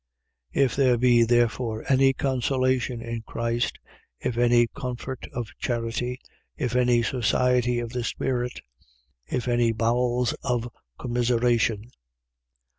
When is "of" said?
5.31-5.51, 7.77-7.91, 10.41-10.67